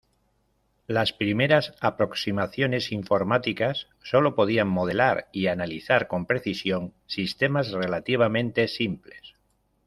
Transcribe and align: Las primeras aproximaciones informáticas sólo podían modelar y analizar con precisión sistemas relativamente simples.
Las 0.87 1.13
primeras 1.13 1.75
aproximaciones 1.79 2.91
informáticas 2.91 3.87
sólo 4.01 4.33
podían 4.33 4.67
modelar 4.67 5.27
y 5.31 5.45
analizar 5.45 6.07
con 6.07 6.25
precisión 6.25 6.95
sistemas 7.05 7.69
relativamente 7.71 8.67
simples. 8.67 9.35